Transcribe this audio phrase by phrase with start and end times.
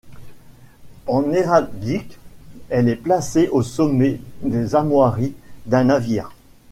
[1.05, 2.17] En héraldique,
[2.69, 5.35] elle est placée au sommet des armoiries
[5.67, 6.31] d'un navire.